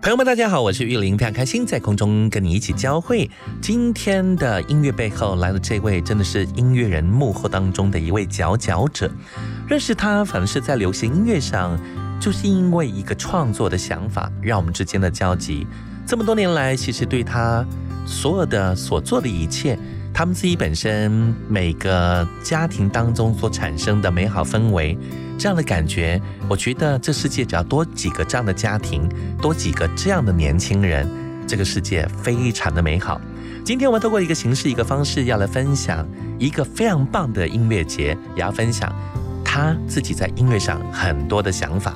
[0.00, 3.28] 朋友们，大家好，我是玉林，非常开心在空中跟你一起交汇。
[3.60, 9.10] 今天的音乐背后来了这位，真的是音乐人幕后当中的一位佼佼者。
[9.66, 11.76] 认识他，反而是在流行音乐上，
[12.20, 15.66] 就是因为一个创作的想法，让我们之间的交集。
[16.06, 17.66] 这么多年来，其实对他
[18.06, 19.76] 所有的所做的一切。
[20.14, 24.96] 他们自己本身每个家庭当中所产生的美好氛围，
[25.38, 29.08] 这样的感觉，我觉得这世界只要多几个这样的家庭，
[29.40, 31.08] 多几个这样的年轻人，
[31.46, 33.20] 这个世界非常的美好。
[33.64, 36.04] 今天我们透过一个形式、一个方式，要来分享
[36.38, 38.92] 一个非常棒的音乐节，也要分享
[39.44, 41.94] 他自己在音乐上很多的想法。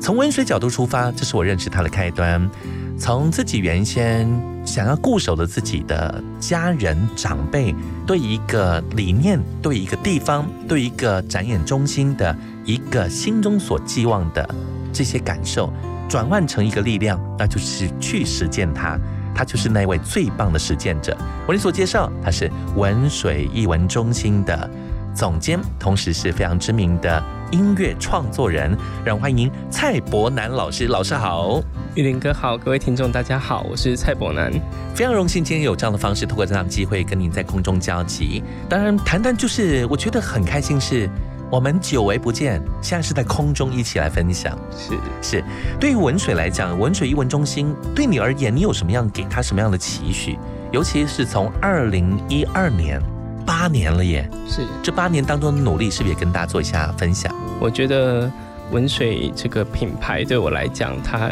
[0.00, 2.48] 从温水角度出发，这是我认识他的开端。
[2.96, 4.28] 从自己原先
[4.64, 7.74] 想要固守的自己的家人长辈，
[8.06, 14.48] 对一个理念、对一个地方、对一个展演中心的一个心中所寄望的
[14.92, 15.72] 这些感受，
[16.08, 18.98] 转换成一个力量，那就是去实践它。
[19.36, 21.16] 他就是那位最棒的实践者。
[21.48, 24.70] 我你所介绍，他是文水艺文中心的。
[25.12, 27.22] 总监，同时是非常知名的
[27.52, 30.86] 音乐创作人，让我欢迎蔡伯南老师。
[30.86, 31.60] 老师好，
[31.94, 34.52] 玉林哥好，各位听众大家好，我是蔡伯南，
[34.94, 38.42] 非常荣幸今天有这样的方式，透过这样的机会跟您在空中交集。
[38.68, 41.08] 当然，谈谈就是我觉得很开心，是
[41.54, 44.58] 我们久违不见，现在是在空中一起来分享。
[44.76, 45.44] 是是，
[45.78, 50.36] 对于文水来讲，文水艺文中心对你而言，你有什么样给他什么样的期许？
[50.72, 53.00] 尤其是从二零一二年。
[53.46, 57.32] 八年了耶，是这八年当中的努力，是不是也跟大家做一下分享？
[57.60, 58.28] 我觉得
[58.72, 61.30] 文水这个品牌对我来讲，它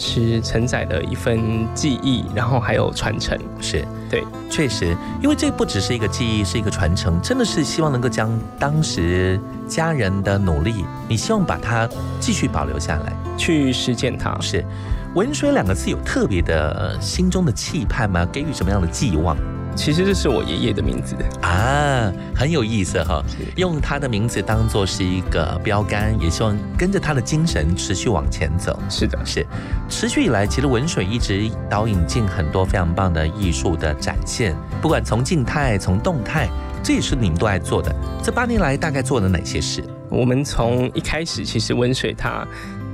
[0.00, 3.38] 是承载了一份记忆，然后还有传承。
[3.60, 9.38] 是对，确实，因为这不只是一个记忆，是一个传承，真的是希望能够将当时
[9.68, 11.86] 家人的努力，你希望把它
[12.18, 14.36] 继续保留下来，去实践它。
[14.40, 14.64] 是
[15.14, 18.26] 文水两个字有特别的心中的期盼吗？
[18.32, 19.36] 给予什么样的寄望？
[19.76, 23.24] 其实这是我爷爷的名字啊，很有意思哈。
[23.56, 28.78] 用他的名字当做是一个标杆，也希望跟着他的精神持续往前走。
[28.90, 29.46] 是的，是
[29.88, 36.48] 持续以来，其实文水一直导引进很多非常棒的艺术的展现，不管从静态、从动态，
[36.82, 37.94] 这也是你们都爱做的。
[38.22, 39.82] 这八年来大概做了哪些事？
[40.08, 42.46] 我们从一开始，其实文水它。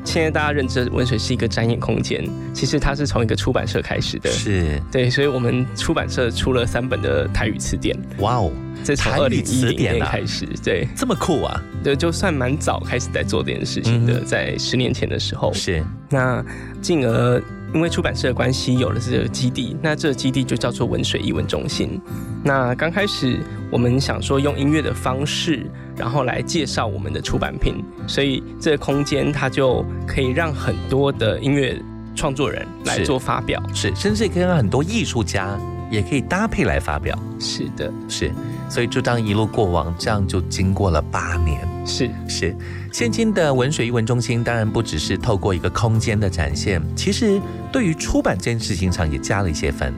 [0.06, 2.24] 现在大家认知文水是一个展演空间，
[2.54, 7.94] 其实它是从一个出版社开始的，是对，所以我们出版社出了三本的台语词典。
[8.18, 8.50] 哇哦，
[8.84, 11.60] 这从二零一零年开始，对，这么酷啊！
[11.82, 15.52] 对，就算蛮早开始在做这件事情的，在十年前的时候。
[15.52, 16.42] 是，那
[16.80, 17.42] 进而
[17.74, 22.00] 因为出版社的关系有了这个基地，那这个基地就叫做文水艺文中心。
[22.44, 23.40] 那刚开始
[23.70, 25.66] 我们想说用音乐的方式。
[25.98, 31.74] 然后来介绍我们的出版品，所以这个空间它就可以让很多的音乐
[32.14, 35.58] 创作人来做发表，是，甚至也可以让很多艺术家
[35.90, 37.18] 也可以搭配来发表。
[37.38, 38.32] 是的，是，
[38.68, 41.60] 所以就当一路过往，这样就经过了八年。
[41.84, 42.56] 是是，
[42.92, 49.94] 现今的文水艺文中心当然不只是透过一个空间的展现，其实对于出版这件事情上也加了一些分。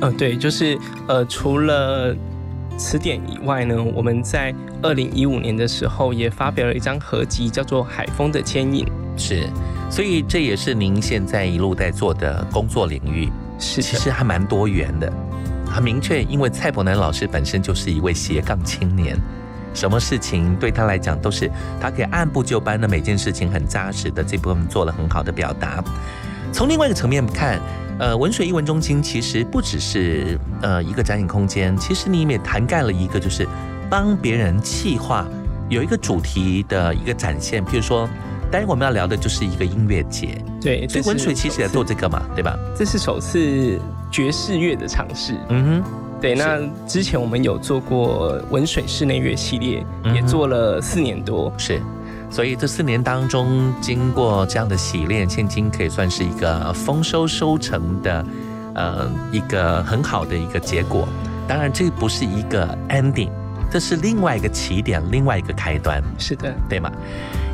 [0.00, 0.78] 嗯，对，就是
[1.08, 2.16] 呃，除了。
[2.78, 8.84] 词典以外呢，我们在二零一五年的时候也发表了一张合集，叫做《海风的牵引》。
[9.16, 9.48] 是，
[9.90, 13.32] 所以这也是您现在一路在做的工作领域。
[13.58, 15.10] 是，其实还蛮多元的，
[15.76, 16.22] 很明确。
[16.22, 19.16] 因为蔡伯南老师本身就是一位斜杠青年，
[19.74, 21.50] 什么事情对他来讲都是
[21.80, 25.84] 他可以按部就班的，每件事情很扎实的这部分做了很好的表达。
[26.52, 27.60] 从另外一个层面看。
[27.98, 33.48] 呃，文水艺文中心其实不只是呃一个展演空间，其实你也涵盖了一个，就是
[33.88, 35.26] 帮别人气化
[35.70, 37.64] 有一个主题的一个展现。
[37.64, 38.06] 譬如说，
[38.50, 42.56] 当然我们要聊的就是一个音乐节，对，所以文水其实也做这个嘛，对吧？
[42.74, 43.78] 这是首次
[44.10, 45.34] 爵士乐的尝试。
[45.48, 45.90] 嗯哼，
[46.20, 51.52] 对，那之前我们有做过文水室内乐系列，嗯也做了四年多。
[51.58, 51.80] 是。
[52.28, 58.24] 所以这四年当中，经过这样的洗练，现今可以算是一个丰收收成的，
[58.74, 61.06] 呃，一个很好的一个结果。
[61.46, 63.30] 当然，这不是一个 ending，
[63.76, 66.02] 这是另外一个起点，另外一个开端。
[66.18, 66.90] 是的，对吗？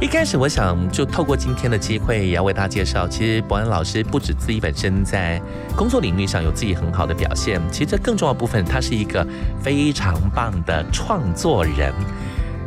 [0.01, 5.43] 一开始我想就透过今天的机会，也要为大家介绍，其实伯恩老师不止自己本身在
[5.75, 9.27] 工作领域上有自己很好的表现，其实这更重要的部分，他是一个
[9.61, 11.93] 非常棒的创作人，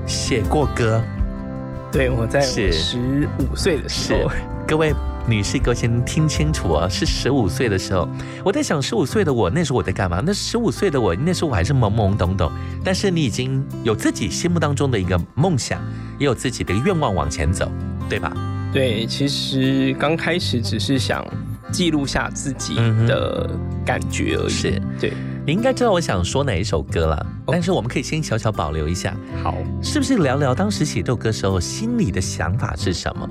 [0.05, 1.01] 写过歌。
[1.93, 4.29] 对我在是十五岁的时候，
[4.67, 4.93] 各位
[5.27, 8.07] 女士歌先听清楚哦，是十五岁的时候，
[8.43, 10.21] 我在想十五岁的我那时候我在干嘛？
[10.23, 12.51] 那十五岁的我那时候我还是懵懵懂懂，
[12.83, 15.81] 但是你已经有自己心目当中的一个梦想，
[16.19, 17.71] 也有自己的愿望往前走，
[18.07, 18.31] 对吧？
[18.71, 21.25] 对，其实刚开始只是想
[21.71, 22.75] 记录下自己
[23.07, 23.49] 的
[23.85, 24.49] 感觉而已。
[24.49, 25.13] 是对，
[25.45, 29.55] 你应该知道我想说哪一首歌了，哦但是我们可以先小小保留一下，好。
[29.81, 33.27] 是不是聊聊当时写这首歌时候心里的想法是什么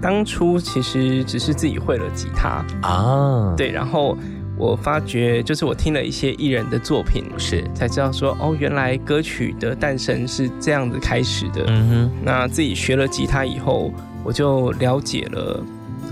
[0.00, 4.16] 当初其实只是自己会了吉他，啊？，对，然后
[4.58, 11.64] 我发觉，就是我听了一些艺人的作品，是，才知道说，哦，原来歌曲的诞生是这样子开始的。
[11.68, 12.10] 嗯哼。
[12.22, 15.62] 那自己学了吉他以后，我就了解了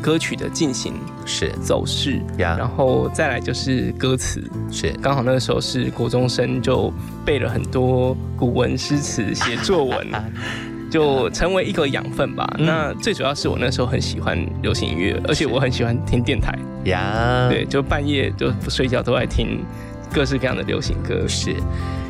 [0.02, 0.94] 歌曲的进行，
[1.24, 1.50] 是。
[1.62, 4.42] 走势，然，后再来就是歌词。
[4.70, 4.90] 是。
[5.00, 6.92] 刚好那个时候是国中生，就
[7.24, 10.06] 背了很多古文诗词，写作文，
[10.94, 12.46] 就成为一个养分吧。
[12.56, 19.64] 嗯那最主要是我那时候很喜欢流行音乐，而且我很喜欢听电台，呀，对，就半夜就不睡觉都爱听
[20.12, 21.26] 各式各样的流行歌。
[21.26, 21.56] 是，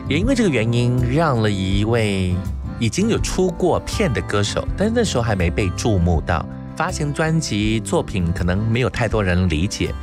[0.06, 2.34] 也因为这个原因，让了一位
[2.78, 6.44] 已经有出过片的歌手，但是那时候还没被注目到，
[6.76, 9.94] 发行专辑作品可能没有太多人理解。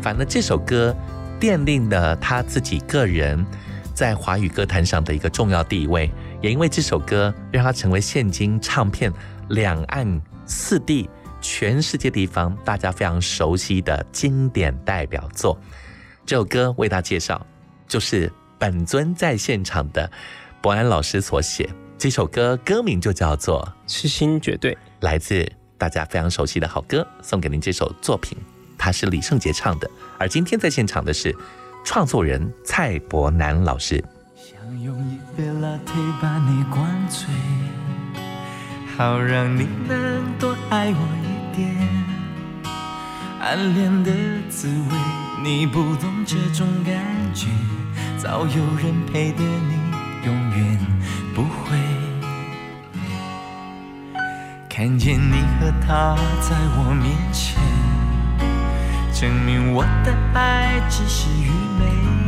[0.00, 0.94] 反正这首歌
[1.40, 3.44] 奠定了他自己个人
[3.92, 6.08] 在华语歌坛上的一个重要地位，
[6.40, 9.12] 也因为这首歌让他成为现今唱片
[9.48, 11.08] 两岸四地
[11.40, 15.58] 全世界地方大家非常熟悉的经典代表作。
[16.24, 17.44] 这首歌为大家介绍，
[17.86, 20.10] 就是本尊在现场的
[20.60, 21.68] 伯安老师所写。
[21.96, 28.38] 这首歌歌名就叫做痴心绝对，来自大家非常熟悉的好歌，送给您这首作品，
[28.76, 29.90] 它是李圣杰唱的。
[30.18, 31.34] 而今天在现场的是
[31.84, 34.02] 创作人蔡伯南老师。
[34.82, 37.26] 用一杯 latte 把你灌醉，
[38.96, 41.74] 好让你能多爱我一点。
[43.40, 44.12] 暗恋的
[44.48, 44.96] 滋味，
[45.42, 46.94] 你不懂这种感
[47.34, 47.48] 觉，
[48.18, 49.74] 早有人陪的你
[50.24, 50.78] 永远
[51.34, 51.76] 不会。
[54.68, 57.60] 看见你和他在我面前，
[59.12, 62.27] 证明我的爱只是愚昧。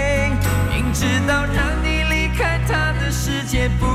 [0.93, 3.85] 直到让你离开他的世界不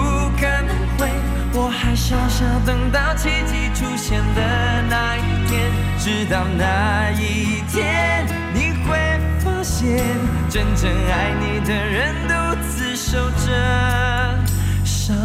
[0.41, 1.09] 可能会，
[1.53, 5.71] 我还傻傻等到奇迹出现的那一天。
[5.99, 8.97] 直到那一天，你会
[9.41, 10.05] 发现，
[10.49, 12.33] 真正爱你的人独
[12.69, 14.39] 自守着
[14.85, 15.17] 伤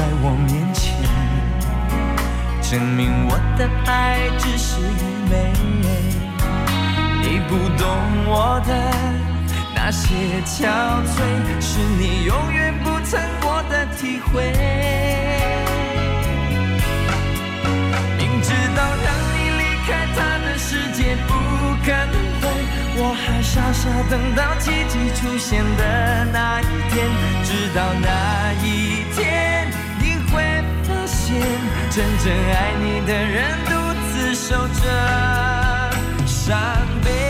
[0.00, 0.96] 在我面前，
[2.62, 5.52] 证明我的爱只是愚昧。
[7.20, 7.84] 你不懂
[8.26, 8.72] 我的
[9.74, 10.64] 那些憔
[11.04, 11.20] 悴，
[11.60, 14.40] 是你永远不曾过的体会。
[18.16, 21.30] 明知道让你离开他的世界不
[21.84, 22.48] 可能会，
[22.96, 27.06] 我还傻傻等到奇迹出现的那一天，
[27.44, 29.49] 直到那一天，
[31.90, 33.72] 真正爱你的人独
[34.12, 35.90] 自守着
[36.24, 36.56] 伤
[37.04, 37.29] 悲。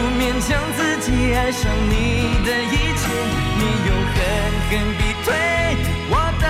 [0.00, 1.92] 不勉强自己爱上你
[2.42, 3.04] 的一切？
[3.58, 4.16] 你又狠
[4.70, 5.28] 狠逼退
[6.08, 6.44] 我的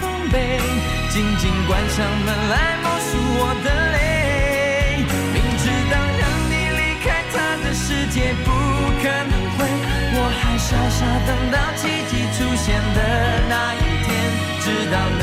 [0.00, 0.34] 防备，
[1.10, 1.96] 紧紧关上
[2.26, 3.08] 门来默数
[3.38, 3.96] 我的泪。
[5.32, 8.50] 明知道让你离开他的世界不
[8.98, 9.58] 可能会，
[10.18, 12.98] 我还傻傻等到奇迹出现的
[13.48, 14.10] 那一天，
[14.60, 15.22] 直到那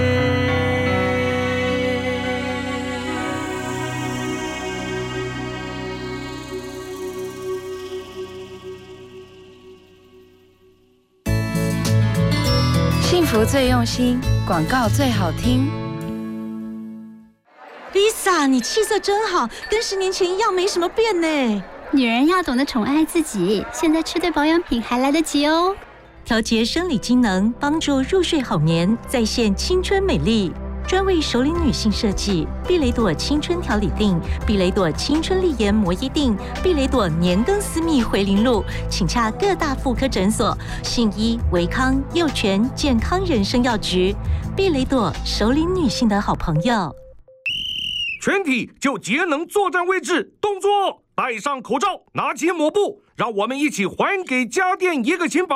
[13.31, 15.71] 福最用心，广告最好听。
[17.93, 21.63] Lisa，你气色真好，跟十年前一样，没什么变呢。
[21.91, 25.73] 女人要懂得宠爱自己，现在吃对保养品还来得及哦。
[26.25, 30.51] 调节生理机能，帮助入睡好眠，再现青春美丽。
[30.91, 44.13] 专为熟龄女性设计，碧雷朵青春调理定、碧雷朵青春丽颜膜衣定、碧雷朵年更私密回零露，请洽各大妇科诊所、信医、维康、幼泉健康人生药局。
[44.53, 46.93] 碧雷朵，熟龄女性的好朋友。
[48.21, 51.03] 全体就节能作战位置，动作！
[51.15, 55.55] 戴上口罩，拿起抹布，让我们一起还给家电一个清白。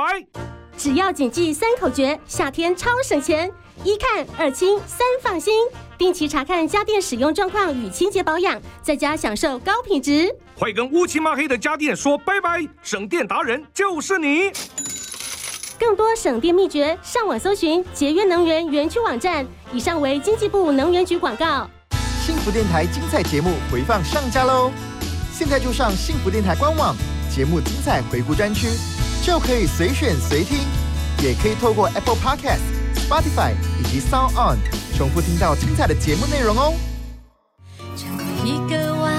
[0.78, 3.52] 只要谨记三口诀，夏天超省钱。
[3.86, 5.54] 一看二清三放心，
[5.96, 10.36] 定期查看家电使用状况与清洁保养，在家享受高品质。
[10.58, 12.68] 快跟乌漆嘛黑的家电说拜拜！
[12.82, 14.52] 省电达人就是你。
[15.78, 19.46] 更多省电秘诀，上网搜寻节约能源园区网站。
[19.72, 21.70] 以上为经济部能源局广告。
[22.26, 24.72] 幸福电台精彩节目回放上架喽！
[25.32, 26.96] 现在就上幸福电台官网
[27.30, 28.68] 节目精彩回顾专区，
[29.24, 30.58] 就可以随选随听，
[31.22, 32.62] 也可以透过 Apple Podcast、
[33.08, 34.58] Spotify 以及 Sound On
[34.98, 36.74] 重复听到精彩的节目内容哦。
[38.44, 39.14] 一个弯，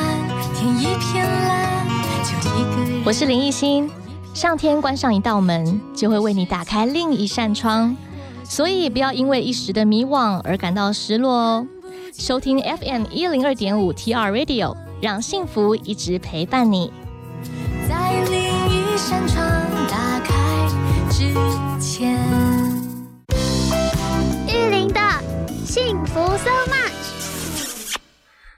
[0.56, 1.86] 天一片蓝，
[2.24, 3.02] 就一个人。
[3.06, 3.88] 我是林艺欣，
[4.34, 7.96] 上天关上一道门，就会为你打开另一扇窗，
[8.42, 11.66] 所以不要因为一时的迷惘而感到失落哦。
[12.12, 16.92] 收听 FM 一零二点五 TR Radio，让幸福一直陪伴你。
[17.88, 18.36] 在另
[18.68, 19.46] 一扇窗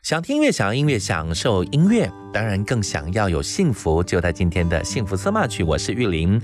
[0.09, 4.03] 想听音乐，想要音乐，享受音乐，当然更想要有幸福。
[4.03, 6.41] 就在今天的幸福 so much，我是玉林。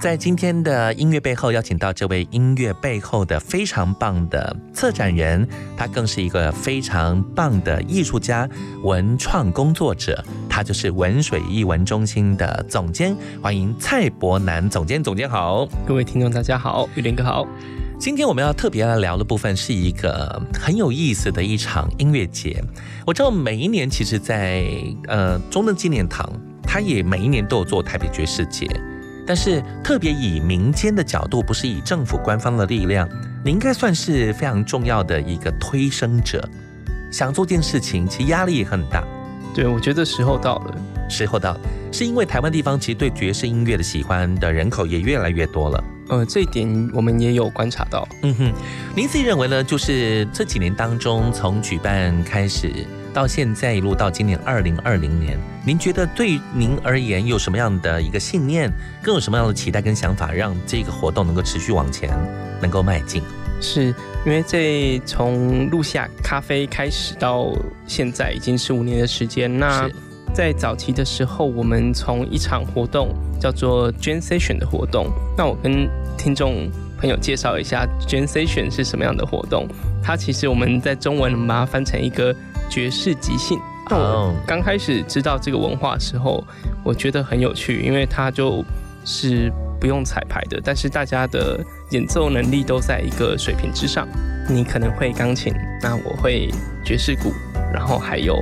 [0.00, 5.44] 在今天的音乐背后，邀请到这位音乐背后的非常棒的策展人，
[5.76, 8.48] 他更是一个非常棒的艺术家、
[8.84, 15.02] 文创工作者，他就是文水艺文中心的总监，欢迎蔡伯南总监。
[15.02, 17.44] 总监好，各位听众大家好，玉林哥好。
[17.98, 22.62] 今天我们要特别来聊的部分是一个很有意思的一场音乐节。
[23.04, 24.64] 我知道每一年其实在，
[25.08, 26.24] 呃中正纪念堂，
[26.62, 28.68] 它也每一年都有做台北爵士节。
[29.26, 33.08] 但是特别以民间的角度，不是以政府官方的力量，
[33.44, 36.48] 你应该算是非常重要的一个推升者。
[37.10, 39.04] 想做件事情，其实压力也很大。
[39.52, 40.78] 对，我觉得时候到了，
[41.10, 45.82] 时候到了，是因为台湾地方其实对爵士音乐的喜欢的人口也越来越多了。
[46.08, 48.08] 呃，这一点我们也有观察到。
[48.22, 48.52] 嗯哼，
[48.96, 49.62] 您自己认为呢？
[49.62, 52.72] 就是这几年当中，从举办开始
[53.12, 58.72] 到现在一路到今年二零二零年，您觉得对您而言有什么样的一个信念，
[59.02, 62.10] 更有什么样的期待跟想法，让这个活动能够持续往前，
[62.60, 63.22] 能够迈进？
[63.60, 63.86] 是
[64.24, 67.52] 因为这从录下咖啡开始到
[67.86, 69.90] 现在已经是五年的时间，那
[70.34, 73.08] 在早期的时候，我们从一场活动
[73.40, 75.06] 叫做 Gen Session 的活动，
[75.36, 79.66] 那我跟听众朋友介绍一下 Gen Session 是什么样的活动。
[80.02, 82.34] 它其实我们在中文把它翻成一个
[82.70, 83.58] 爵士即兴。
[83.90, 86.44] 那我刚开始知道这个文化的时候，
[86.84, 88.64] 我觉得很有趣，因为它就
[89.04, 91.58] 是不用彩排的，但是大家的
[91.90, 94.06] 演奏能力都在一个水平之上。
[94.48, 96.48] 你可能会钢琴，那我会
[96.84, 97.32] 爵士鼓，
[97.72, 98.36] 然后还有。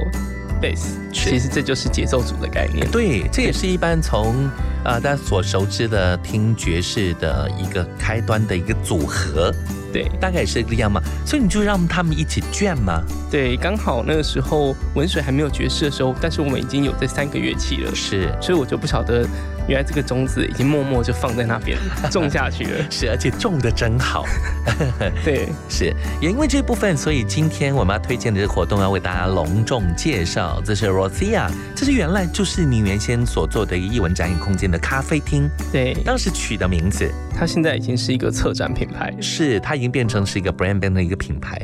[0.66, 2.88] bass，其实这就是节奏组的概念。
[2.90, 4.50] 对，这也是一般从
[4.84, 9.52] 呃大家所熟知的听爵士的一个开端的一个组合。
[9.92, 11.00] 对，大概也是这样嘛。
[11.24, 13.02] 所以你就让他们一起卷嘛？
[13.30, 17.94] 对，刚好那个时候文水还没有爵士的时候，但是我们已经有这三个乐器了。
[17.94, 19.26] 是，所以我就不晓得。
[19.68, 21.76] 原来这个种子已经默默就放在那边
[22.10, 24.24] 种下去了，是，而且种的真好。
[25.24, 30.62] 对，是，也因为这部分，所以今天我们要推荐的这个活动要为大家隆重介绍。
[30.64, 35.48] 这是 Rosia，这是原来就是你原先所做的一个艺文展演空间的咖啡厅。
[35.72, 41.60] 对，当时取的名字，它现在已经是一个策展品牌，是，它已经变成是一个 brand band 的一个品牌。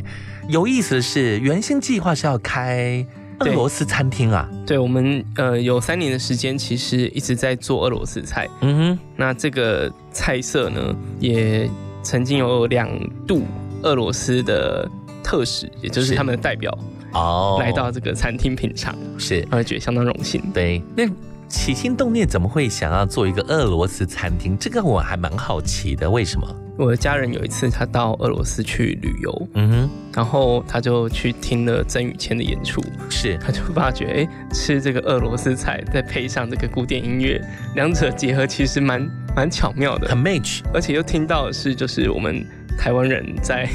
[0.48, 3.06] 有意思的是，原先计划是要开。
[3.42, 8.48] 俄罗斯餐厅啊，对我们呃有三年的时间，其实一直在做俄罗斯菜。
[8.60, 11.68] 嗯哼，那这个菜色呢，也
[12.02, 12.88] 曾经有两
[13.26, 13.42] 度
[13.82, 14.88] 俄罗斯的
[15.22, 16.76] 特使，也就是他们的代表
[17.12, 20.42] 哦，来到这个餐厅品尝，是，我觉得相当荣幸。
[20.52, 21.04] 对，那
[21.52, 24.56] 起心动念怎么会想要做一个俄罗斯餐厅？
[24.58, 26.48] 这个我还蛮好奇的，为什么？
[26.78, 37.38] 我的家人有一次他到俄罗斯去旅游，嗯哼，然后他就去听了曾宇谦的演出，是，他就发觉，哎，吃这个俄罗斯菜，再配上这个古典音乐，
[37.74, 39.06] 两者结合其实蛮
[39.36, 42.42] 蛮巧妙的，很 match，而且又听到的是就是我们
[42.78, 43.68] 台湾人在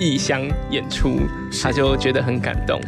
[0.00, 1.20] 异乡演出，
[1.62, 2.80] 他就觉得很感动，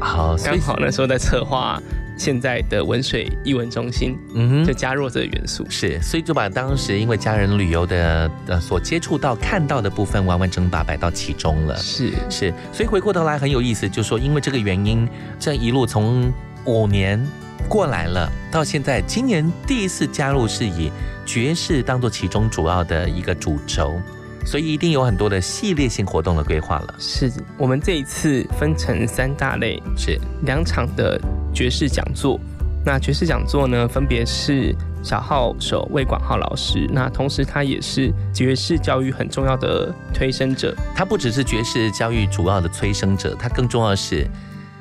[0.00, 1.78] 好，刚好那时候在策划。
[2.16, 12.12] 现在的文水艺文中心，嗯哼，就加入这个元素，是，所以就把当时因为家人旅游的呃所接触到看到的部分完完整把摆到其中了，是。
[12.30, 16.32] 是，所以回过头来很有意思，就说因为这个原因，这一路从
[16.64, 17.20] 五年
[17.68, 20.90] 过来了，到现在今年第一次加入是以
[21.26, 24.00] 爵士当做其中主要的一个主轴。
[24.44, 26.94] 所以一定有很多的系列性活动的规划了。
[26.98, 31.20] 是我们这一次分成三大类，是两场的
[31.54, 32.38] 爵士讲座。
[32.84, 34.74] 那爵士讲座呢，分别是
[35.04, 40.74] 小号手魏广浩老师，那同时他也是爵士教育很重要的推升者。
[40.94, 44.26] 他不只是爵士教育主要的催生者，他更重要的是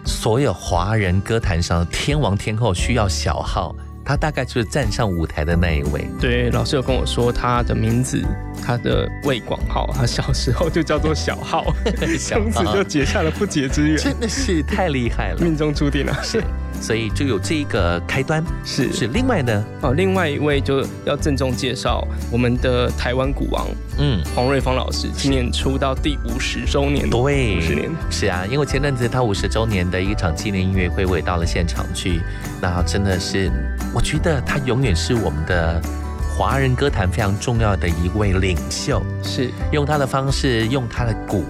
[0.04, 3.76] 所有华人歌坛上的天王天后需要小号。
[4.12, 6.06] 他大概就是站上舞台的那一位。
[6.20, 8.22] 对，老师有跟我说他的名字，
[8.62, 11.74] 他的魏广浩，他小时候就叫做小浩，
[12.20, 13.98] 从此就结下了不解之缘。
[13.98, 16.14] 真的是太厉害了， 命中注定了。
[16.22, 16.44] 是。
[16.82, 19.08] 所以就有这一个开端，是是。
[19.08, 23.68] 另外呢，哦，另外一位就要郑重介绍我们的台湾鼓王，
[24.00, 32.20] 嗯，黄瑞芳老师，今年出道第五十周年，对，五十年，是啊，因为前阵子他五十周年的一场纪念音乐会，我也到了现场去，
[32.60, 33.52] 那真的是，
[33.94, 35.82] 我觉得他永远是我们的
[36.30, 39.52] 华人歌坛非常重要的一位领袖，是。
[39.72, 41.44] 用他的方式，用他的鼓，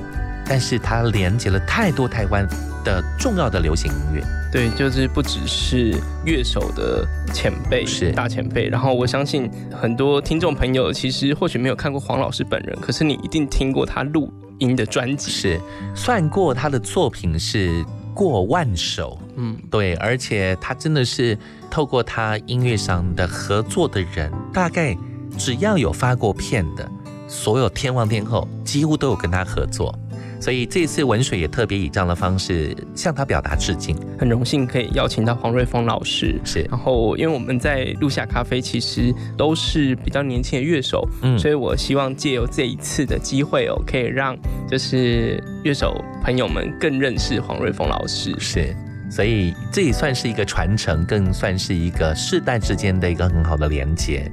[0.46, 2.48] 但是他连接了太多台湾
[2.84, 4.24] 的重要的流行音乐。
[4.52, 8.12] 对，就是不只是乐手的前辈，是。
[8.12, 8.68] 大前辈。
[8.68, 15.62] 然后我相信很多听众朋友，其实或许没有看过黄老师本人，可是你一定听过他录音的专辑，是。
[15.96, 19.18] 算过他的作品是过万首。
[19.36, 21.38] 嗯，对，而且他真的是
[21.70, 24.96] 透过他音乐上的合作的人，大概
[25.38, 26.90] 只要有发过片的，
[27.28, 29.98] 所有天王天后几乎都有跟他合作。
[30.42, 36.42] 所以这次文水也特别以这样的方式向他表达致敬，很荣幸可以邀请到黄瑞峰老师。
[36.44, 44.36] 是，然后因为我们在录下咖啡，其实都是比较年轻的乐手，嗯，所以我希望借由这一次的机会哦，可以让
[44.68, 48.36] 就是乐手朋友们更认识黄瑞峰老师。
[48.40, 48.76] 是，
[49.12, 54.30] 所以这也算是一个传承，更算是一个世代之间的一个很好的连接。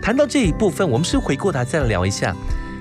[0.00, 2.32] 谈到这一部分，我们是回过头再聊一下。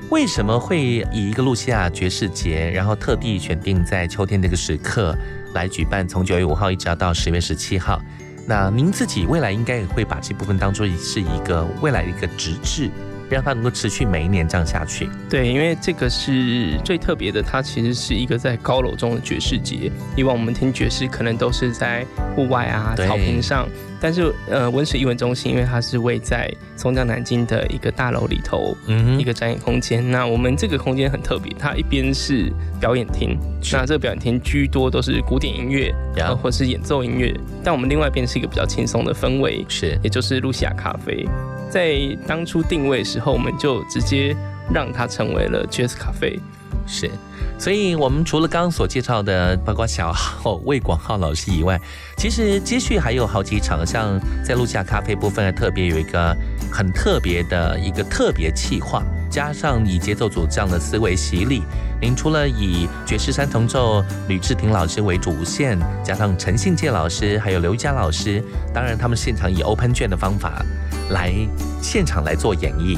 [0.09, 5.15] 为什么会以一个露西亚爵士节，然后特地选定在秋天这个时刻
[5.53, 8.01] 来举办，从九月五号一直要到十月十七号？
[8.47, 12.89] 那您自己未来应该也会把这部分当做是一个未来的一个直至，
[13.29, 15.09] 让它能够持续每一年这样下去。
[15.29, 19.91] 对，因为这个是最特别的，它其实是一个在高楼中的爵士节。
[20.15, 23.67] 以往我们听爵士可能都是在户外啊草坪上，
[24.01, 30.09] 但是呃，文水艺文中心因为它是位在松江南京的一个大楼里头，嗯一个展演空间。
[30.09, 33.37] 那我们这个空间很特别，它一边是表演厅，
[33.71, 37.33] 那这个表演厅居多都是古典音乐，呃，或是演奏音乐。
[37.63, 41.27] 但我们另外一边是一个比较轻松的氛围，是，也就是露西亚咖啡。
[41.69, 44.35] 在当初定位时候，我们就直接
[44.73, 46.39] 让它成为了 Jazz 咖啡。
[46.87, 47.11] 是，
[47.59, 51.79] 所以我们除了刚刚所介绍的，包括小号魏广浩老师以外，
[52.17, 56.35] 其实接续还有好几场，像在路下咖啡部分，特别有一个
[56.71, 61.63] 很特别的一个特别企划，加上以节奏组这样的思维洗礼，
[62.01, 70.65] 您除了以爵士三重奏吕志廷老师为主线，加上陈信介老师，还有刘佳老师，当然他们现场以 open 卷的方法
[71.11, 71.33] 来
[71.81, 72.97] 现场来做演绎。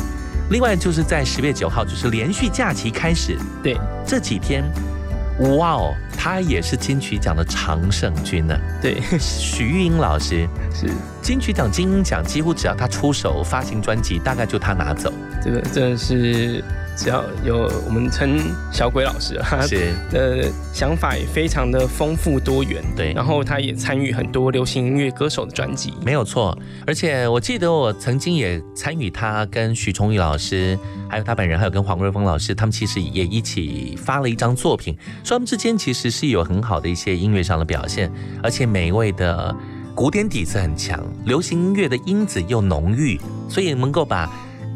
[0.50, 4.64] 另外就是在十月九号，就是连续假期开始，对这几天，
[5.58, 8.56] 哇哦，他也是金曲奖的常胜军呢。
[8.82, 10.90] 对，许玉英老师 是
[11.22, 15.12] 金曲奖、金鹰奖，几乎只要他出手发行专辑，大概就他拿走。
[15.44, 16.64] 这个真的是。
[16.96, 18.40] 只要有我们称
[18.72, 19.66] 小鬼老师，他
[20.12, 26.56] 的想法也非常的丰富多元，对，然后他也参与很多流行音乐歌手的专辑，没有错。
[26.86, 30.78] 而且我记得我曾经也参与他跟徐崇宇老师，
[31.10, 38.12] 还有他本人，还有跟黄瑞峰老师，他们其实也一起发了一张作品，说他们之间其实是有很好的一些音乐上的表现，
[38.44, 39.56] 而且每一位的
[39.96, 44.30] 古典底子很强，流行音乐的因子又浓郁，所以能够把。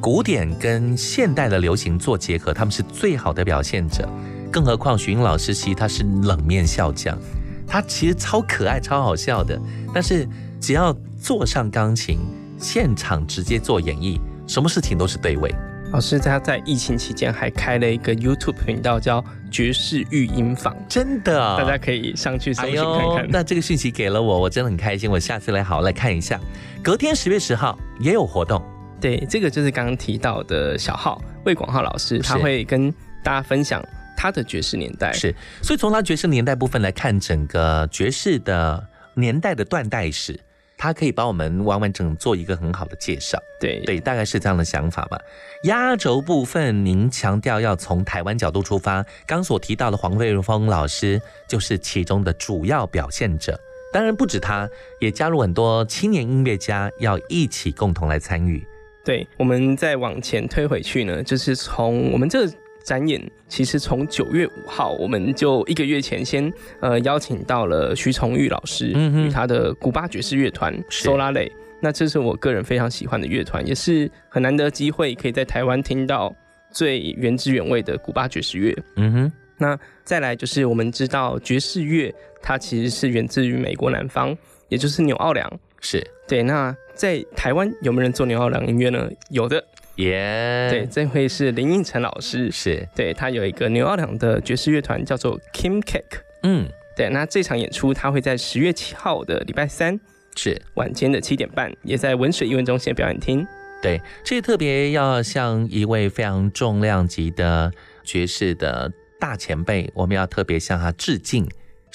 [0.05, 4.07] 古典跟现代的流行做结合，他们是最好的表现者。
[4.51, 7.17] 更何况徐英老师其实他是冷面笑匠，
[7.65, 9.59] 他其实超可爱、超好笑的。
[9.91, 10.27] 但是
[10.61, 12.19] 只要坐上钢琴，
[12.59, 15.51] 现场直接做演绎，什么事情都是对位。
[15.91, 23.27] 老师他在疫情期间还开了一个 YouTube 频道，叫爵士育音坊，真的，大家可以上去搜寻看看。
[23.27, 25.09] 那这个讯息给了我，我真的很开心。
[25.09, 26.39] 我下次来好好来看一下。
[26.83, 28.63] 隔天十月十号也有活动。
[29.01, 32.91] 对，这个就是刚刚提到的小号魏广浩老师，他会跟
[33.23, 33.83] 大家分享
[34.17, 35.13] 他的爵士年代。
[35.13, 40.39] 是，所以从他爵士年代部分来看，整个爵士的年代的断代史，
[40.77, 43.37] 他可以帮我们完完整做一个很好的介绍。
[43.59, 45.19] 对对，大概是这样的想法吧。
[45.63, 53.59] 压轴部分，您强调要从台湾角度出发，刚所提到的黄瑞峰老师就是其中的主要表现者。
[53.93, 54.67] 当然不止他，
[54.99, 58.65] 也加入很多青年音乐家，要一起共同来参与。
[59.05, 62.45] 对，我们再往前推回去呢，就是从我们这
[62.83, 76.35] 展演，其实从九月五号，我们就一个月前先呃邀请到了徐崇玉老师与他的古巴爵士乐团 Solar 那这是我个人非常喜欢的乐团，也是很难得机会可以在台湾听到
[76.71, 78.75] 最原汁原味的古巴爵士乐。
[78.95, 84.35] 嗯哼，那再来就是我们知道爵士乐它其实是源自于美国南方，
[84.69, 85.47] 也就是纽奥良。
[85.87, 89.07] 是对，那在台湾有没有人做纽奥良音乐呢？
[89.29, 89.63] 有的，
[89.97, 90.67] 耶。
[90.67, 96.21] 对，这回是林应成老师，是对他有一个纽奥良的爵士乐团叫做 Kim Cake。
[96.41, 96.67] 嗯，
[96.97, 99.99] 对，那这场演出他会在十月七号的礼拜三，
[100.35, 103.45] 是晚间的七点半，也在文水艺文中心表演厅。
[103.79, 107.71] 对，这特别要向一位非常重量级的
[108.03, 111.47] 爵士的大前辈，我们要特别向他致敬。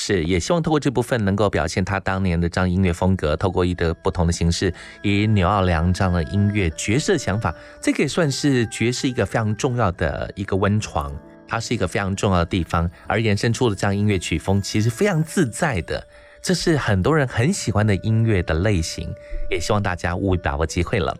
[0.02, 11.14] 是，也希望透过这部分能够表现他当年的这样音乐风格，透过一个不同的形式，以纽奥良这样的音乐爵士的想法，这可以算是爵士一个非常重要的一个温床，
[11.46, 16.02] 它是一个非常重要的地方，而延伸出的这样音乐曲风，其实非常自在的。
[16.42, 19.08] 这是很多人很喜欢的音乐的类型，
[19.50, 21.16] 也希望大家务必把握机会了。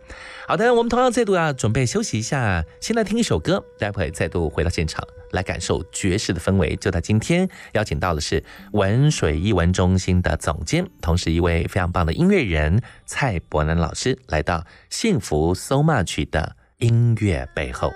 [0.47, 6.75] 好的，我们同样再度要准备休息一下，先来听一首歌，待会再度回到现场来感受爵士的氛围。
[6.75, 17.93] 就在今天，邀请到的是文水艺文中心的总监，同时一位非常棒的音乐人蔡伯南老师，来到幸福 so much 的音乐背后。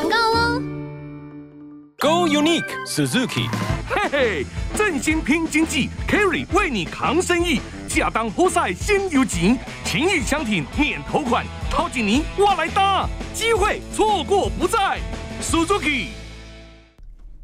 [0.00, 0.62] 广告喽。
[1.98, 3.50] Go Unique Suzuki，
[3.86, 7.60] 嘿嘿，振兴拼经济，Carry 为你扛生意，
[7.98, 14.98] 亚当波赛先有景，情谊相挺免头款，掏紧你我来搭，机会错过不再
[15.42, 16.06] ，Suzuki。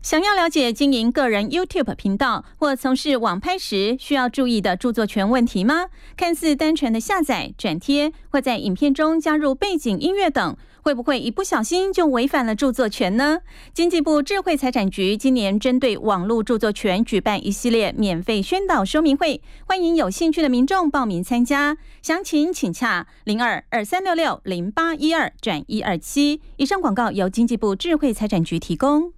[0.01, 5.87] 想要了解经营个人 YouTube 频道或从事网拍时需要注意的著作权问题吗？
[6.16, 13.40] 看似单纯的下载、转贴，或在影片中加入背景音乐等，会不会一不小心就违反了著作权呢？
[13.75, 21.77] 经济部智慧财产局今年针对网络著作权举办一系列免费宣导说明会，欢迎有兴趣的民众报名参加。
[22.03, 26.40] 详情请洽零二二三六六零八一二转一二七。
[26.59, 29.15] 以上广告由经济部智慧财产局提供。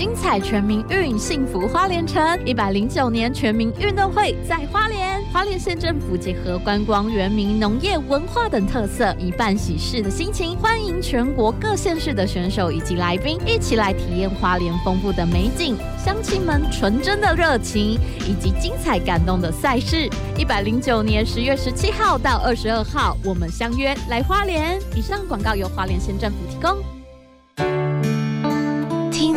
[0.00, 2.26] 精彩全民运，幸福花莲城。
[2.46, 20.08] 一百零九年全民运动会在花莲，花莲县政府结合观光、原民、农业、文化等特色，以办喜事的心情，欢迎全国各县市的选手以及来宾一起来体验花莲丰富的美景、乡亲们纯真的热情，以及精彩感动的赛事。
[20.38, 24.80] 一百零九年十月十七号到二十二号，我们相约来花莲。
[24.96, 28.09] 以上广告由花莲县政府提供。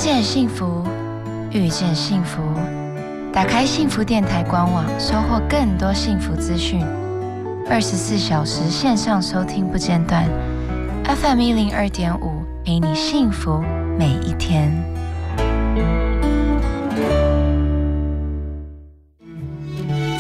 [0.04, 0.84] 见幸福，
[1.50, 2.42] 遇见幸福。
[3.32, 6.82] 打开幸福电台官网，收获更多幸福资讯。
[7.70, 10.26] 二十四小时线上收听不间断
[11.06, 13.64] ，FM 一零二点五，陪你幸福
[13.98, 14.74] 每一天。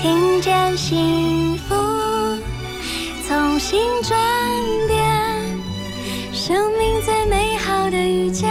[0.01, 1.75] 听见幸福，
[3.27, 4.17] 从心转
[4.87, 5.03] 变，
[6.31, 8.49] 生命最美好的遇见，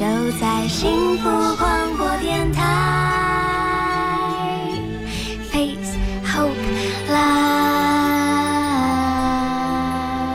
[0.00, 0.06] 就
[0.40, 2.62] 在幸福广播电台。
[5.52, 6.54] Face Hope
[7.06, 7.20] Live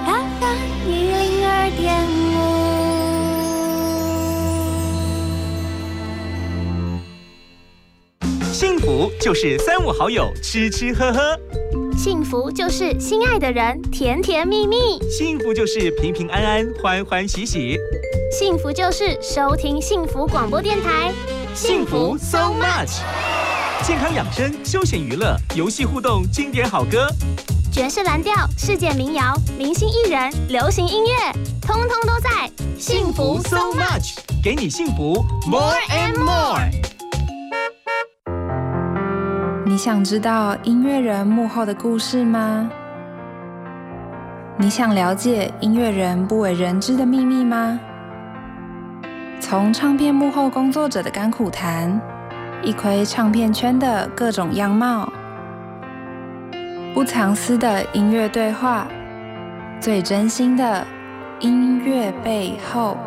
[0.05, 1.17] FM 一零
[1.49, 1.97] 二点
[8.37, 8.53] 五。
[8.53, 11.19] 幸福就是三五好友吃吃喝喝，
[11.97, 17.79] 幸福就是心爱的人甜甜蜜蜜，幸福就是平平安安欢欢喜喜，
[18.37, 21.09] 幸福就是收听幸福广播电台，
[21.53, 22.99] 幸福 so much。
[23.81, 27.07] 健康养生、休闲娱乐、游戏互动、经典好歌，
[27.71, 36.59] 爵士蓝调、世界民谣、明星艺人、流行音乐，通通都在幸福 so much，给你幸福 more and more。
[39.65, 42.69] 你想知道音乐人幕后的故事吗？
[44.57, 47.79] 你想了解音乐人不为人知的秘密吗？
[49.47, 52.01] 从唱片幕后工作者的甘苦谈，
[52.63, 55.07] 一窥唱片圈的各种样貌，
[56.95, 58.87] 不藏私的音乐对话，
[59.79, 60.83] 最真心的
[61.41, 62.97] 音乐背后。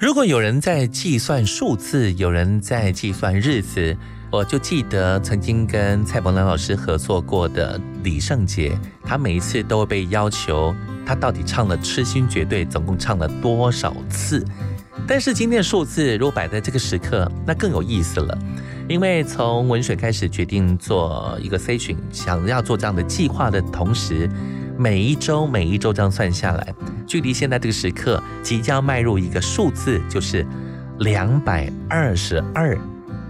[0.00, 3.96] 如果有人在计算数字，有人在计算日子，
[4.30, 10.74] 我就记得曾经跟蔡伯南老师合作过的李圣杰，他每一次都会被要求，
[11.06, 14.44] 他到底唱了《痴心绝对》总共唱了多少次？
[15.06, 18.36] 但是今天的数字如果摆在这个时刻，那更有意思了，
[18.88, 24.28] 因为从文水开始决定做一个 C 群，想要做这样的计划的同时。
[24.78, 26.74] 每一周，每一周这样算下来，
[27.06, 30.44] 距离现在这个时刻即将迈入一个数字，就是
[30.98, 32.76] 两百二十二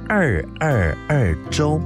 [0.09, 1.81] 二二二周。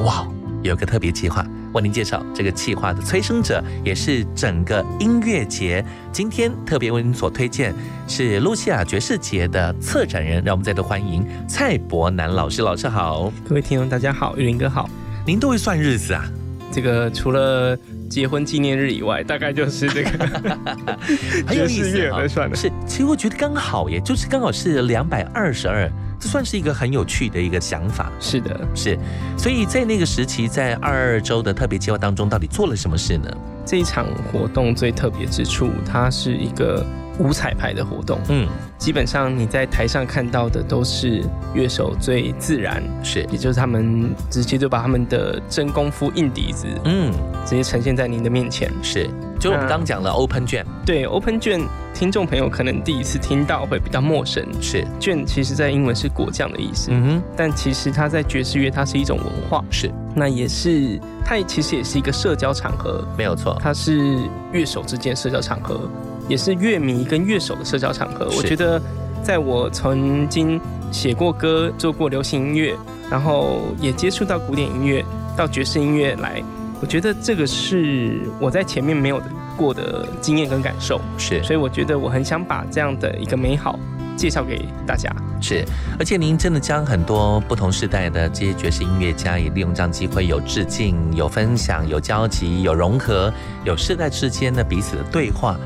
[0.00, 0.26] 哇，
[0.62, 7.74] 有个特别计划，为您介绍这个计划的催生者，也是整个音乐节今天特别为您所推荐
[8.06, 12.62] 是露西亚爵士节的策展人，让我们再度欢迎蔡伯南老师。
[12.62, 14.88] 老师好，各位听众大家好，玉林哥好。
[15.26, 16.24] 您都会算日子啊？
[16.70, 17.76] 这个除了
[18.08, 20.10] 结婚纪念日以外，大概就是这个
[21.46, 22.28] 很有意思啊。
[22.28, 28.10] 算的是，其实我觉得刚好耶，就是刚好是两百二十二，这算是一个很有趣的一个想法。
[28.20, 28.98] 是的，是。
[29.36, 33.30] 所以在那个时期，在二二周的特别计划当中，到底做了什么事呢？
[33.64, 36.84] 这一场活动最特别之处，它是一个
[37.18, 38.18] 五彩排的活动。
[38.28, 41.22] 嗯，基本上你在台上看到的都是
[41.54, 47.12] 乐手最自然，是，也就是他们直接就把他们的真功夫、硬底子，嗯，
[47.44, 48.72] 直接呈现在您的面前。
[48.82, 51.60] 是，就我们刚讲了 open 卷，对 open 卷，
[51.94, 54.44] 听众朋友可能第一次听到会比较陌生。
[54.60, 56.88] 是，卷其实在英文是果酱的意思。
[56.90, 59.64] 嗯哼，但其实它在爵士乐，它是一种文化。
[59.70, 63.06] 是，那也是，它其实也是一个社交场合。
[63.16, 64.18] 没有错，它是
[64.52, 65.88] 乐手之间社交场合。
[66.28, 68.28] 也是乐迷跟乐手的社交场合。
[68.36, 68.78] 我觉得，
[69.22, 72.76] 在我曾经写过歌、做过流行音乐，
[73.08, 75.02] 然后也接触到古典音乐、
[75.36, 76.42] 到爵士音乐来，
[76.80, 79.20] 我觉得这个是我在前面没有
[79.56, 83.78] 过的经验跟感受，是，所以我觉得我很想把这样的一个美好
[84.16, 85.10] 介绍给大家。
[85.40, 85.64] 是，
[85.98, 93.32] 而且您真的将很多不同时代的这些爵士音乐家也利用这样机会，有致敬、有分享、有交集、有融合、
[93.64, 95.56] 有世代之间的彼此的对话。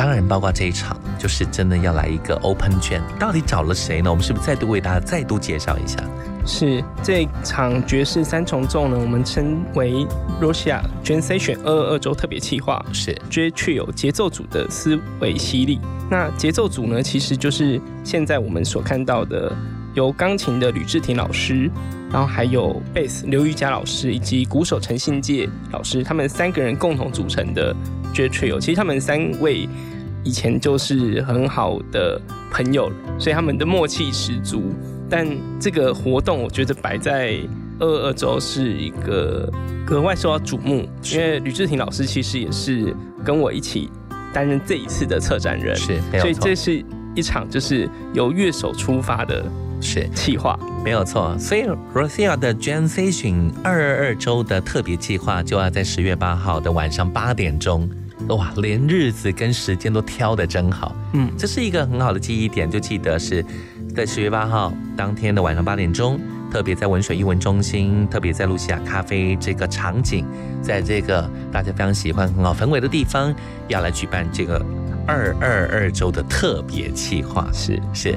[0.00, 4.08] 当然，包括这一场，就是真的要来一个 open 卷，到底找了谁呢？
[4.08, 6.02] 我们是不是再度为大家再度介绍一下？
[6.46, 10.06] 是这场爵士三重奏呢，我们称为
[10.40, 15.78] Russia Jazz Session 二二二周特别企划，是 J Trio 节奏组的思维犀利。
[16.10, 19.54] 那节奏组呢，其实就是现在我们所看到的，
[19.94, 21.70] 由钢琴的吕志廷老师，
[22.10, 27.74] 然后还有贝斯刘瑜佳老师，以及鼓手陈信介老师，他们三个人共同组成的
[28.12, 28.60] J Trio。
[28.60, 29.68] 其实他们三位
[30.22, 32.20] 以前就是很好的
[32.50, 34.62] 朋友，所以他们的默契十足。
[35.08, 35.26] 但
[35.58, 37.36] 这个活动，我觉得摆在
[37.80, 39.52] 二二周是一个
[39.84, 43.90] 格外受到瞩目，因为吕志廷老师其实也是跟我一起
[44.32, 46.84] 担任这一次的策展人，是，所以这是
[47.16, 49.44] 一场就是由乐手出发的，
[49.80, 51.36] 是企划，没有错。
[51.38, 51.64] 所以
[51.94, 57.88] Rosia 的 Jam Session 二二二周的特别计划就要在十月八号的晚上八点钟，
[58.28, 63.44] 哇，连日子跟时间都挑得真好，嗯，这是一个很好的记忆点，就记得是。
[63.92, 66.16] 在十月八号当天的晚上八点钟，
[66.52, 70.24] 特别在文水艺文中心，特别在露西亚咖啡这个场景，
[70.62, 73.34] 在这个大家非常喜欢、很好氛围的地方，
[73.66, 74.64] 要来举办这个
[75.08, 77.50] 二二二周的特别企划。
[77.52, 78.16] 是是，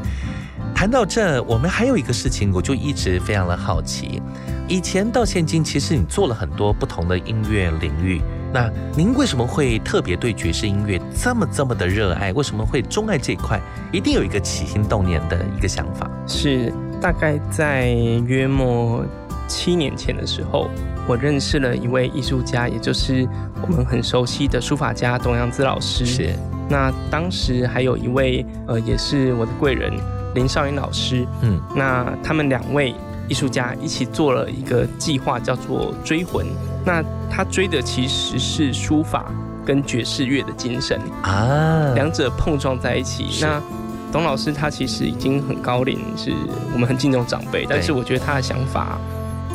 [0.75, 4.21] 谈到这，我们还有一个事情，我就一直非常的好奇。
[4.67, 8.21] 以前到现今，其实你做了很多不同的音乐领域。
[8.53, 12.31] 那您为什么会特别对爵士音乐这么这么的热爱？
[12.33, 13.59] 为什么会钟爱这一块？
[13.91, 16.09] 一定有一个起心动念的一个想法。
[16.27, 16.71] 是
[17.01, 17.89] 大概在
[18.27, 19.05] 约莫
[19.47, 20.69] 七年前的时候，
[21.07, 23.27] 我认识了一位艺术家，也就是
[23.61, 26.05] 我们很熟悉的书法家董阳子老师。
[26.05, 26.29] 是。
[26.69, 29.91] 那当时还有一位呃，也是我的贵人
[30.35, 31.27] 林少英老师。
[31.41, 31.59] 嗯。
[31.75, 32.95] 那他们两位。
[33.29, 36.45] 艺术家一起做了一个计划，叫做“追魂”。
[36.85, 39.31] 那他追的其实是书法
[39.65, 43.39] 跟爵士乐的精神啊，两者碰撞在一起。
[43.41, 43.61] 那
[44.11, 46.33] 董老师他其实已经很高龄，是
[46.73, 48.99] 我们很敬重长辈，但是我觉得他的想法，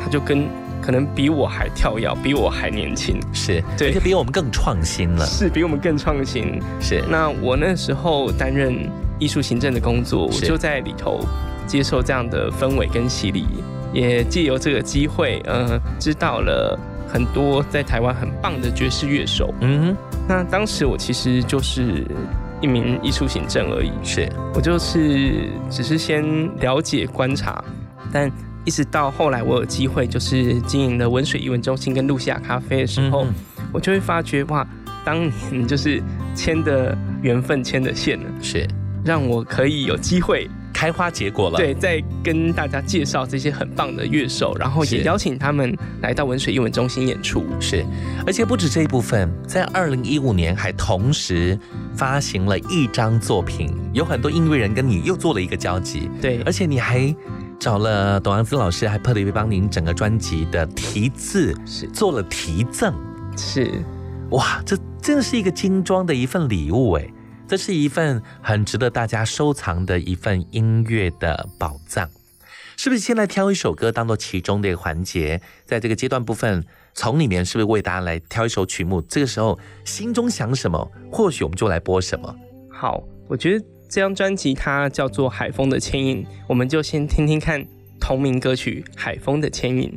[0.02, 0.48] 他就跟
[0.80, 6.58] 可能比我还跳跃，比我还年轻，是对，就比我们更创新了，是比我们更创新。
[6.80, 11.20] 是那我那时候担任艺术行政的工作，我就在里头。
[11.66, 13.44] 接受这样的氛围跟洗礼，
[13.92, 19.52] 也借由这个机会，呃，知道了很多在台湾很棒的爵士乐手。
[19.60, 19.94] 嗯，
[20.26, 22.06] 那当时我其实就是
[22.62, 24.26] 一名艺术行政而已，是。
[24.54, 26.24] 我就是只是先
[26.56, 27.62] 了解观察，
[28.10, 28.32] 但
[28.64, 33.26] 一直到后来我有机会就是经营了文水艺文中心跟露西亚咖啡的时候，
[33.74, 34.66] 我就会发觉哇，
[35.04, 36.02] 当年就是
[36.34, 38.66] 牵的缘分牵的线了，是
[39.08, 40.46] 让我可以有机会。
[40.70, 47.44] 开花结果了，对，在跟大家介绍这些很棒的乐手，然后也邀请他们来到文水英文中心演出。
[47.58, 47.84] 是，
[48.24, 51.58] 而且不止这一部分，在二零一五年还同时
[51.96, 56.08] 发行了一张作品，有很多音乐人跟你又做了一个交集。
[56.22, 57.12] 对，而且你还
[57.58, 62.94] 找了董安子老师，还特别帮您整个专辑的题字是做了题赠。
[63.36, 63.82] 是，
[64.30, 67.12] 哇，这真的是一个精装的一份礼物哎。
[67.48, 72.10] 这是一份很值得大家收藏的一份音乐的宝藏，
[72.76, 73.00] 是不是？
[73.00, 79.00] 先来挑一首歌当做其中的一个环节，在这个阶段部分，从里面是不是为大家来挑一首曲目？
[79.00, 82.36] 这个时候心中想什么，或许我们就来播什么。
[82.70, 87.66] 好，我觉得这张专辑它叫做《海风的牵引》，我们就先听听看
[87.98, 89.90] 同名歌曲《海风的牵引》。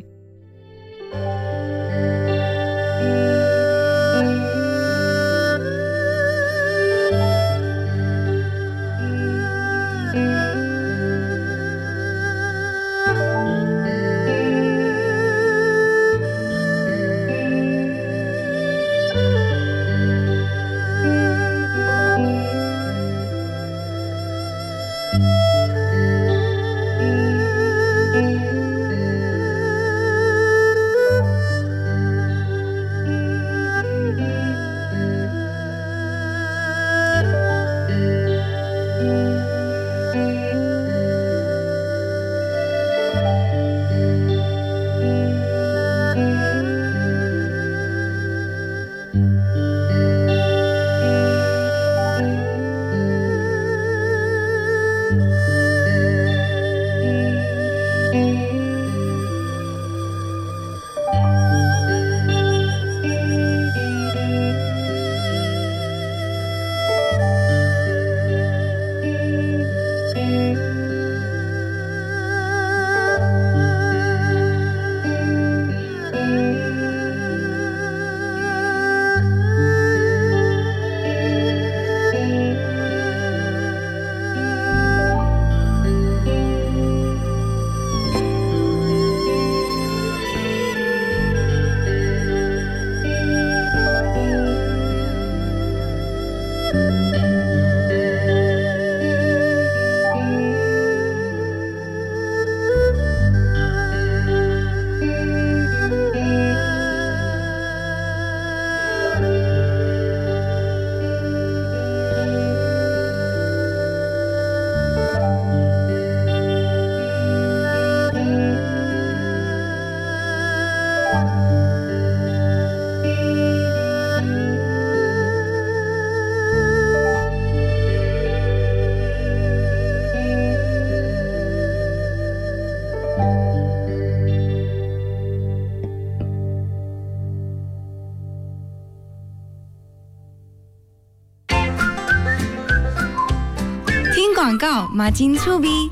[144.94, 145.89] 马金醋逼。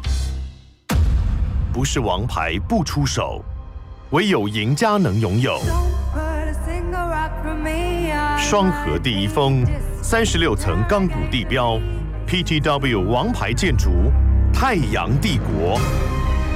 [1.72, 3.42] 不是王牌不出手，
[4.10, 5.58] 唯有赢家能拥有。
[8.38, 9.64] 双河第一峰，
[10.04, 11.80] 三十六层钢骨地标
[12.28, 14.12] ，PTW 王牌建筑，
[14.54, 15.80] 太阳帝国，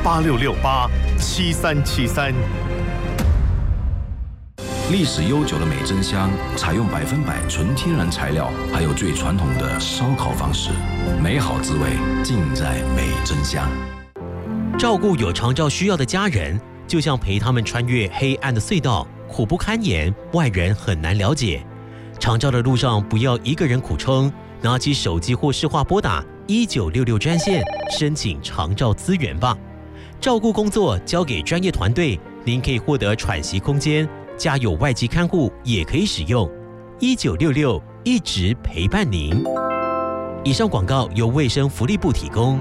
[0.04, 2.34] 八六六八七三七三。
[4.94, 10.70] 历史悠久的美珍香，采用百分百纯天然材料，还有最传统的烧烤方式，
[11.20, 13.68] 美好滋味尽在美珍香。
[14.78, 21.66] 照顾有长照需要的家人，就像陪他们穿越黑暗的隧道，苦不堪言，外人很难了解。
[22.20, 24.32] 长照的路上，不要一个人苦撑，
[24.62, 27.64] 拿起手机或视话拨打一九六六专线，
[27.98, 29.58] 申请长照资源吧。
[30.22, 34.08] 照顾工作交给专业团队，您可以获得喘息空间。
[34.38, 36.50] 家有外籍看护也可以使用，
[37.00, 39.44] 一九六六一直陪伴您。
[40.44, 42.60] 以上广告由卫生福利部提供。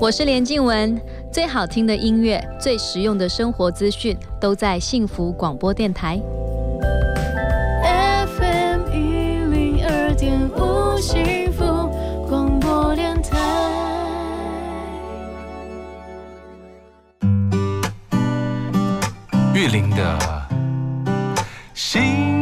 [0.00, 1.00] 我是连静文，
[1.32, 6.20] 最好听的音乐，最实用的生活资讯，都在幸福广播电台。
[7.82, 10.98] FM 一零二点五
[19.56, 20.18] 玉林的
[21.72, 22.35] 心。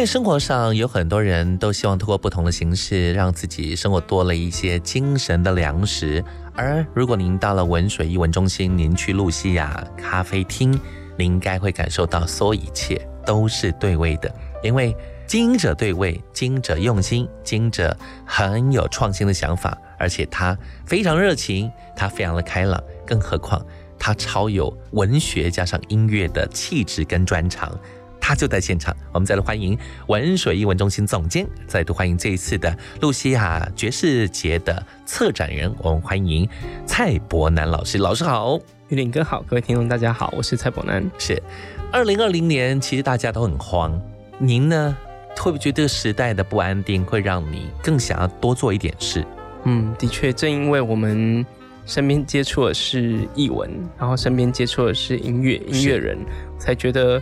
[0.00, 6.24] 在生活上，有很多人都希望通过不同的形式，让自己生活多了一些精神的粮食。
[6.54, 10.72] 而如果您到了文水艺文中心，您去露西亚咖啡厅，
[11.18, 14.96] 您应该会感受到所有一切都是对味的，因为
[15.26, 17.94] 经营者对味，经营者用心，经营者
[18.24, 23.62] 很有创新的想法，而且他非常热情，他非常的开朗，更何况
[23.98, 27.78] 他超有文学加上音乐的气质跟专长。
[28.20, 36.48] 他就在现场，我们再来欢迎文水艺文中心总监，再度欢迎这一次的露西亚爵士节的策展人，我们欢迎
[36.86, 37.98] 蔡伯南老师。
[37.98, 41.04] 老师好，玉林哥好，各位听众大家好，我是蔡伯南。
[41.18, 41.42] 是，
[41.90, 44.00] 二零二零年其实大家都很慌，
[44.38, 44.96] 您呢
[45.36, 49.24] 会不会觉得这个时代的不安定会让你更想要多做一点事？
[49.64, 51.44] 嗯，的确，正因为我们
[51.84, 53.68] 身边接触的是艺文，
[53.98, 56.16] 然后身边接触的是音乐音乐人，
[56.58, 57.20] 才觉得。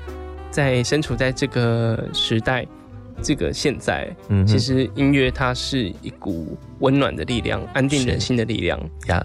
[0.51, 2.67] 在身处在这个时代，
[3.23, 8.79] 这个现在，嗯，其实音乐它是一股温暖的力量，安定人心的力量
[9.09, 9.25] 呀。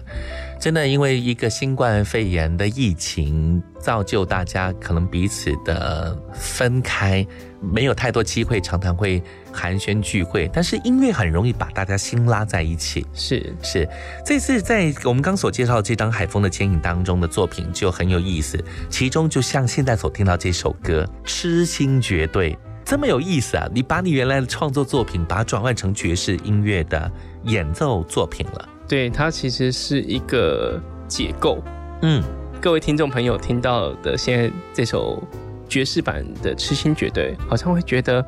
[0.64, 7.26] 真的，因为一个新冠肺炎的疫情，造就大家可能彼此的分开，
[7.60, 10.48] 没有太多机会，常常会寒暄聚会。
[10.54, 13.06] 但是音乐很容易把大家心拉在一起。
[13.12, 13.86] 是是，
[14.24, 18.58] 这次在我们刚所介绍这张《海风的牵引》当中的作品就很有意思，
[18.88, 22.52] 其中就像现在所听到这首歌《痴心绝对》
[22.86, 23.68] 这么有意思啊！
[23.70, 27.12] 你把你原来的创作作品，把它转换成爵士音乐的
[27.42, 28.70] 演奏作品了。
[28.86, 31.58] 对，它其实是一个解构。
[32.02, 32.22] 嗯，
[32.60, 35.22] 各位听众朋友听到的现在这首
[35.68, 38.24] 爵士版的《痴心绝对》，好像会觉得，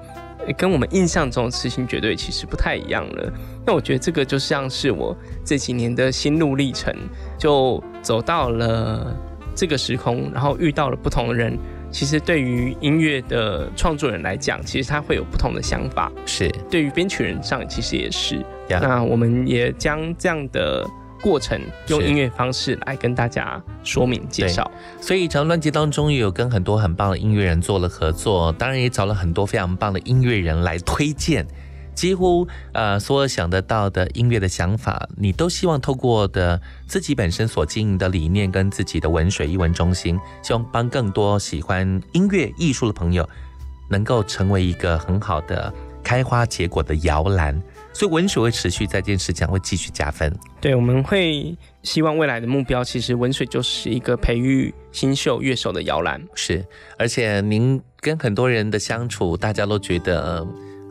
[0.56, 3.32] 跟我们印象中的痴心绝对其实不太一样了。
[3.66, 6.94] 那我觉得这个就像是我这几年的心路历程，
[7.38, 9.14] 就走到了
[9.54, 11.58] 这个时空，然后遇到了不同的人。
[11.96, 16.12] 其实对于音乐的创作人来讲，其实他会有不同的想法。
[16.26, 18.44] 是，对于编曲人上，其实也是。
[18.68, 20.86] 那我们也将这样的
[21.22, 24.70] 过程用音乐方式来跟大家说明介绍。
[25.00, 31.46] 所以，张专辑当中也有跟很多很棒的音乐人做了合作，当然也找了很多非常棒的音乐人来推荐。
[31.96, 43.26] 几乎呃，所有想得到的音乐的想法，你都希望透过的自己本身所经营的理念跟自己的文水艺文中心，希望帮更多喜欢音乐艺术的朋友，
[43.88, 45.72] 能够成为一个很好的
[46.04, 47.60] 开花结果的摇篮。
[47.94, 50.30] 所以文水会持续在这件事情会继续加分。
[50.60, 56.22] 对，我们会希望未来的目标，其实文水就是一个培育新秀乐手的摇篮。
[56.34, 56.62] 是，
[56.98, 60.46] 而且您跟很多人的相处，大家都觉得。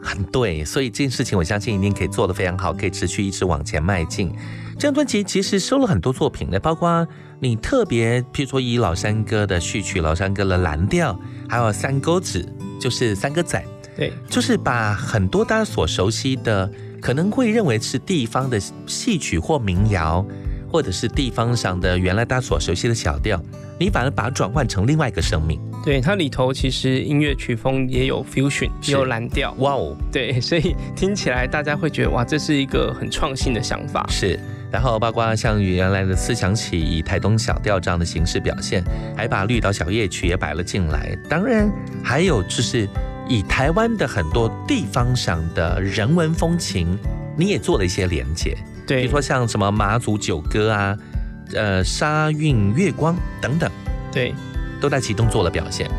[0.06, 4.32] 很对，所以这件事情我相信一定可以做得非常好，可以持续一直往前迈进。
[4.78, 7.08] 这张专辑其实收了很多作品的，包括
[7.40, 12.48] 你特别，譬如说以老山歌的序曲、老山歌的蓝调，还有三钩子，
[12.80, 13.64] 就是三个仔，
[13.98, 16.70] 对，就是把很多大家所熟悉的，
[17.02, 20.26] 可能会认为是地方的戏曲或民谣，
[20.72, 23.42] 或者是地方上的原来大家所熟悉的小调，
[23.80, 25.60] 你反而把它转换成另外一个生命。
[25.84, 34.04] 对它里头其实音乐曲风也有 fusion，也有蓝调，哇哦，对，所以听起来大家会觉得哇，这是一个很创新的想法。
[34.10, 34.40] 是，
[34.72, 38.84] 然后包括像原来的思想起以台东小调这样的形式表现，
[39.16, 41.16] 还把绿岛小夜曲也摆了进来。
[41.30, 41.72] 当然
[42.04, 42.90] 还有就是
[43.30, 46.98] 以台湾的很多地方上的人文风情，
[47.38, 48.58] 你也做了一些连接。
[48.88, 50.98] 对，比如说像什么马祖九歌啊，
[51.54, 53.70] 呃沙韵月光等等。
[54.12, 54.34] 对。
[54.82, 55.90] 都在其中做了表现，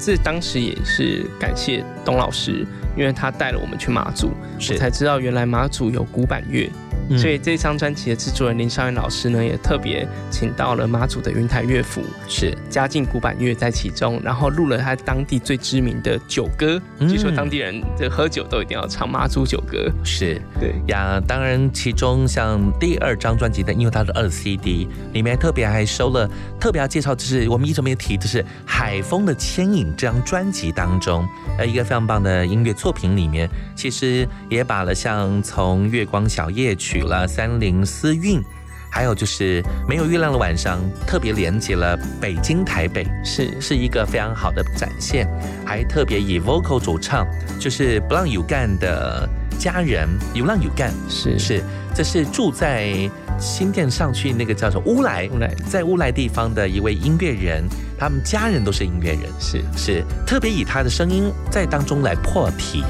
[0.00, 2.66] 这当时也是感谢董老师，
[2.96, 4.32] 因为他带了我们去马祖，
[4.68, 6.68] 我才知道原来马祖有古板乐。
[7.16, 19.90] 所以这张专辑的制作人林少元老师呢，也特别请到了妈祖的云台乐府，是加进古板乐在其中，然后录了他当地最知名的酒歌，据说当地人这喝酒都一定要唱妈祖酒歌。
[20.04, 26.28] 是对呀，当然其中像第二张专辑的，因为它是二 CD，里面特别还收了
[26.58, 31.26] 特别要介绍，就是我们一直没有提，就是《海风的牵引》这张专辑当中，
[31.58, 36.95] 呃，一个非常棒的音乐作品里面，其实也把了像从月光小夜曲。
[36.96, 38.42] 取了三菱思韵，
[38.90, 45.28] 还有就是没有月亮的晚上，特别连接了北京台北，是是一个非常好的展现，
[45.62, 47.26] 还特别以 vocal 主唱，
[47.60, 49.28] 就是不让有干的
[49.58, 51.38] 家人，有浪有干，是。
[51.38, 51.62] 是，
[51.94, 55.54] 这是住在新店上去那个叫做乌来，乌来。
[55.68, 57.64] 在乌来地方的一位音乐人，
[57.98, 59.64] 他们家人都是音乐人，是。
[59.76, 62.82] 是特别以他的声音在当中来破题，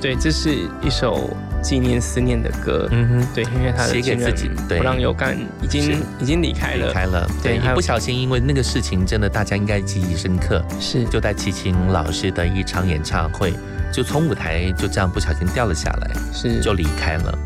[0.00, 1.28] 对，这是一首。
[1.62, 11.04] 纪念思念的歌，嗯哼，对，因为他写给自己，不让有干已经已经离开了，离开了，对，一不小心，因为那个事情真的大家应该记忆深刻，是。
[11.04, 13.52] 就在齐秦老师的一场演唱会，
[13.92, 16.62] 就从舞台就这样不小心掉了下来，是。
[16.62, 17.38] 就离开了。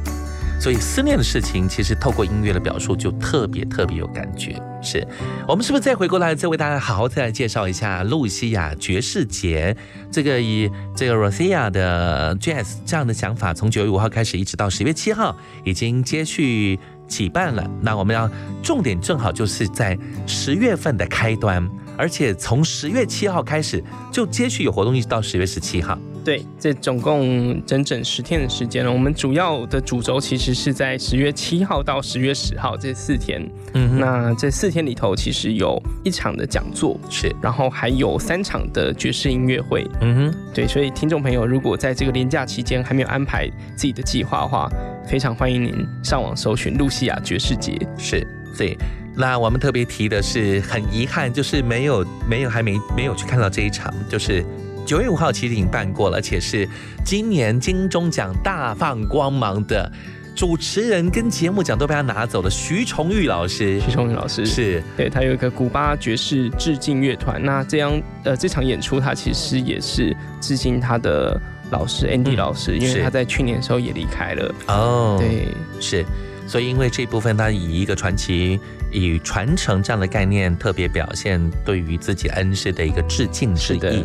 [0.65, 4.59] 所以思念的事情，其实透过音乐的表述，就特别特别有感觉。
[4.81, 5.07] 是
[5.47, 9.77] 我们是不是再回过来，再为大家好好再来介绍一下露西亚爵士节？
[10.11, 15.37] 这个以这个 Rosia 的 Jazz 这样的想法，从九月五号开始，一直到十月七号，
[15.67, 17.71] 已经接续举办了。
[17.83, 18.27] 那我们要
[18.62, 21.62] 重点正好就是在十月份的开端，
[21.95, 25.99] 而且从十月七号开始就接续有活动，一直到十月十七号。
[26.25, 28.91] 对，这总共整整十天的时间了。
[28.91, 33.47] 我们主要的主轴其实是在十月七号到十月十号这四天。
[33.75, 39.87] 嗯，那这四天里头，其实有一场的讲座，是，然后还有三场的爵士音乐会。
[40.01, 43.47] 嗯哼，对，所以听众朋友如果在这个年假期间还没有安排
[43.77, 44.66] 自己的计划的话，
[45.07, 47.79] 非常欢迎您上网搜寻露西亚爵士节。
[47.99, 48.75] 是，对。
[49.16, 54.43] 那我们特别提的是，很遗憾，就是没有没有还没没有去看到这一场，就是。
[54.85, 56.68] 九月五号其实已经办过了，而且是
[57.05, 59.91] 今年金钟奖大放光芒的
[60.35, 62.51] 主持人跟节目奖都被他拿走了。
[62.51, 67.43] 徐崇玉老师，徐崇玉老师是对他有一个古巴爵士致敬乐团。
[67.43, 74.55] 那这样呃这场演出，他其实也是致敬他的老师 Andy 老师，因为他在去年的时候也离开了。
[74.66, 75.49] 哦，对，
[75.80, 76.05] 是，
[76.47, 78.59] 所以因为这部分他以一个传奇、
[78.93, 84.05] 以传承这样的概念，特别表现对于自己恩师的一个致敬之意。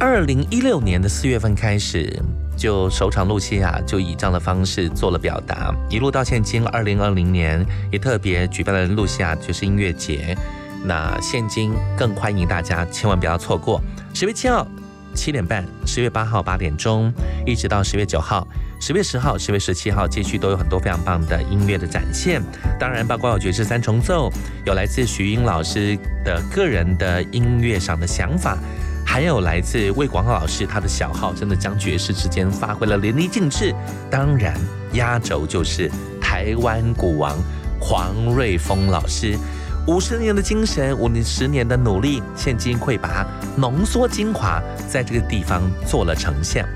[0.00, 2.12] 二零一六年的四月份开始，
[2.56, 10.36] 就首场露西亚就以这样的方式做了表达，一路到现今二零二零年也特别举办了露西亚爵士音乐节。
[10.84, 13.80] 那现今更欢迎大家千万不要错过
[14.12, 14.66] 十月七号
[15.14, 17.12] 七点半，十月八号八点钟，
[17.46, 18.46] 一直到十月九号、
[18.80, 22.42] 十月十号、十月十七号，继续都有很多非常棒的音乐的展现。
[22.78, 24.30] 当然，包括有爵士三重奏，
[24.66, 28.58] 有来自徐英老师的个人的音乐上的想法。
[29.04, 33.72] 还有来自魏广浩老师，他的小号真的将爵士之间发挥了淋漓尽致。
[34.10, 34.54] 当然，
[34.94, 35.90] 压轴就是
[36.20, 37.36] 台湾鼓王
[37.80, 39.38] 黄瑞峰老师，
[39.86, 43.24] 五十年的精神，五十年的努力，现今会把
[43.56, 46.66] 浓缩精华，在这个地方做了呈现。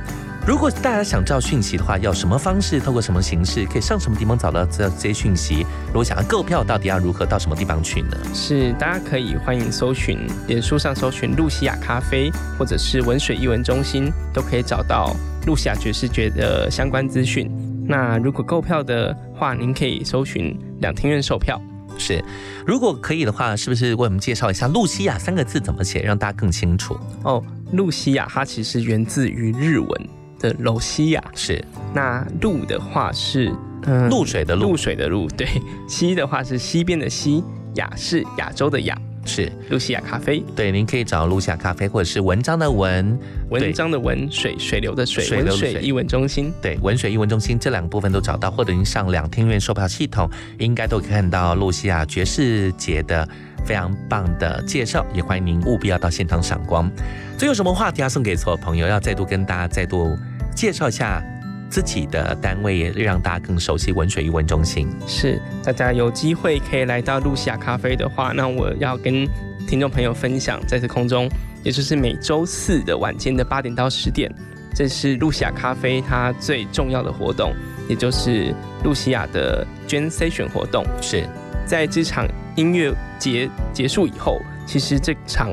[0.48, 5.66] 如果大家想知道讯息的话，要什么方式，透过什么形式，可以上什么地方找到这这些讯息？
[5.88, 8.16] 如果想要购票，到底要如何到什么地方去呢？
[8.32, 15.14] 是大家可以欢迎搜寻脸书上搜寻露西亚咖啡，或者是文水艺文中心，都可以找到
[15.46, 17.46] 露西亚爵士爵的相关资讯。
[17.86, 21.60] 那如果购票的话，您可以搜寻两厅院售票。
[21.98, 22.24] 是，
[22.66, 26.98] 如果可以的话，是不是为我们介绍一下“露西亚”三个字怎么写，让大家更清楚？
[27.24, 30.08] 哦，露西亚它其实源自于日文。
[30.38, 31.64] 的楼西亚是，
[31.94, 35.46] 那路的话是嗯露水的露，露水的露，对，
[35.88, 37.42] 西的话是西边的西，
[37.74, 38.96] 亚是亚洲的亚，
[39.28, 43.18] 是露西亚咖啡，对，您可以找露西亚咖啡，或者是文章的文，
[43.50, 53.28] 文章的文水水流的水，文水艺文中心，对，文水艺文中心这两个部分都找到，或者您上两厅院售票系统，应该都可以看到露西亚爵士节的
[53.64, 56.90] 非常棒的介绍，也欢迎您务必要到现场赏光。
[57.36, 58.86] 最后有什么话题要送给所有朋友？
[58.86, 60.16] 要再度跟大家再度
[60.54, 61.22] 介绍一下
[61.68, 64.88] 自己的单位，也让大家更熟悉文水艺文中心。
[65.06, 69.26] 是，大家有机会可以来到露西亚咖啡的话，那我要跟
[69.66, 71.28] 听众朋友分享，在这空中，
[71.62, 74.32] 也就是每周四的晚间的八点到十点，
[74.74, 77.52] 这是露西亚咖啡它最重要的活动，
[77.88, 78.54] 也就是
[78.84, 80.84] 露西亚的捐 session 活动。
[81.00, 81.28] 是
[81.66, 85.50] 在这场音乐节结束以后，其实这场。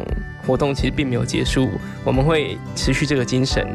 [0.48, 1.68] 活动其实并没有结束，
[2.04, 3.66] 我们会持续这个精神，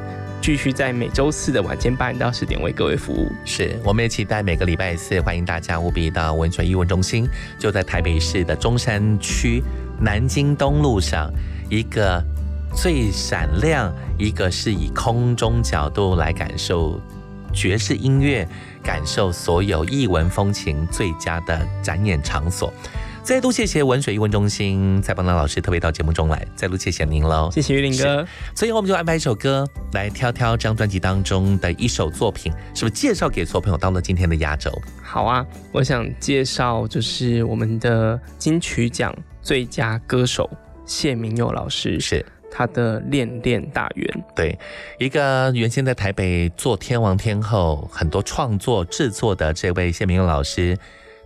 [0.40, 3.30] 继续在每周四的晚间八点到十点为各位服务。
[3.44, 7.28] 是，我们也期待每个礼拜四，欢迎大家务必到温泉艺文中心，
[7.58, 9.62] 就在台北市的中山区
[10.00, 11.30] 南京东路上，
[11.68, 12.24] 一个
[12.74, 16.98] 最闪亮，一个是以空中角度来感受
[17.52, 18.48] 爵士音乐，
[18.82, 22.72] 感受所有艺文风情最佳的展演场所。
[23.30, 28.26] 再度谢谢文水艺文中心蔡邦德老师特别到节目中来，再度谢谢您喽，谢谢玉林哥。
[28.56, 34.76] 所以我们就安排一首歌来挑挑这张专辑当中的一首作品，是不是介绍给所有朋友当做今天的压轴？
[35.00, 40.50] 好啊，我想介绍就是我们的金曲奖最佳歌手
[40.84, 44.08] 谢明佑老师，是他的《恋恋大圆》。
[44.34, 44.58] 对，
[44.98, 50.76] 一个原先在台北做天王天后，很多创作制作的这位谢明佑老师。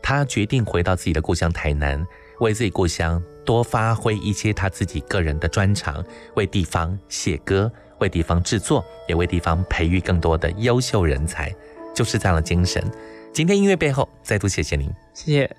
[0.04, 2.06] 他决定回到自己的故乡台南，
[2.40, 6.04] 为自己故乡多发挥一些他自己个人的专长，
[6.36, 11.50] 为地方写歌，为地方制作，也为地方培育更多的优秀人才，
[11.94, 12.84] 就是这样的精神。
[13.32, 15.56] 今天音乐背后，再度谢谢您，谢谢。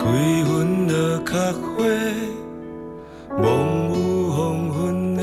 [0.00, 0.06] 几
[0.44, 1.84] 分落壳花，
[3.36, 3.44] 梦
[3.90, 5.22] 有黄昏的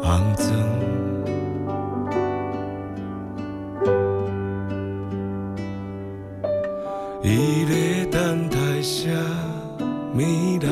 [0.00, 0.46] 红妆。
[7.22, 9.10] 伊咧等待啥
[10.14, 10.70] 物人？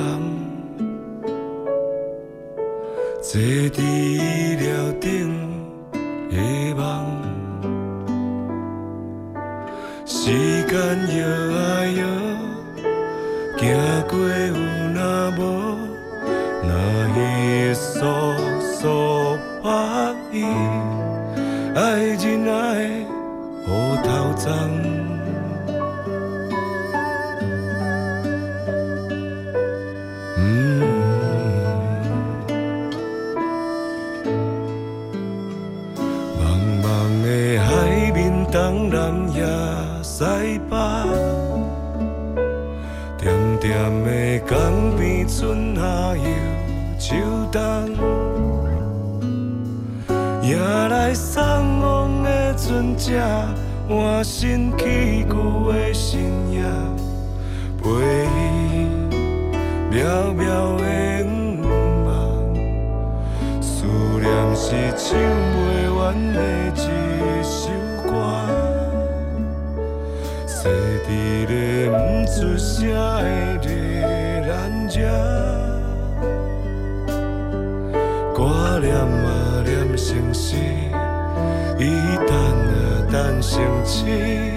[3.20, 4.66] 坐伫伊料
[5.00, 5.06] 顶
[6.30, 6.36] 的
[6.76, 6.80] 梦，
[10.06, 10.30] 时
[10.64, 10.78] 间
[11.18, 11.58] 摇啊
[11.98, 12.17] 摇。
[13.58, 13.66] 行
[14.08, 14.54] 过有
[14.94, 15.40] 那无，
[16.62, 16.70] 那
[17.16, 17.18] 伊
[17.74, 18.00] 诉
[18.62, 19.68] 诉把
[20.32, 20.34] 伊
[21.74, 22.54] 爱人爱
[23.66, 23.68] 乌
[24.04, 24.46] 头鬃，
[30.36, 30.38] 嗯，
[54.18, 56.60] 换新起旧的新夜，
[57.80, 57.88] 陪
[58.26, 58.90] 伊
[59.92, 60.42] 渺渺
[60.76, 60.82] 的
[61.24, 61.30] 午
[62.04, 62.10] 梦，
[63.62, 63.86] 思
[64.20, 65.06] 念是唱
[65.52, 65.56] 不
[66.00, 66.02] 完
[66.32, 66.36] 的
[66.74, 66.76] 一
[67.44, 67.70] 首
[68.02, 68.10] 歌。
[70.48, 70.68] 坐
[71.06, 71.08] 伫
[71.46, 71.96] 咧不
[72.26, 73.47] 出声的
[84.08, 84.47] 城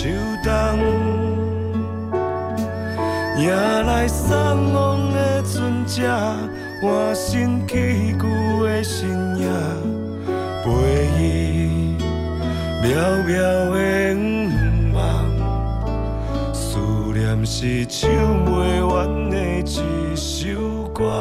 [0.00, 0.08] 又秋
[0.42, 0.50] 冬，
[3.36, 3.50] 迎
[3.86, 6.02] 来送往的船只，
[6.80, 9.46] 换新起旧的身影，
[10.64, 10.70] 陪
[11.18, 11.98] 伊
[12.82, 12.86] 渺
[13.26, 13.30] 渺
[13.72, 14.16] 的远
[14.94, 15.00] 望。
[16.54, 16.78] 思
[17.12, 18.08] 念是唱
[18.46, 20.48] 袂完的一首
[20.94, 21.12] 歌，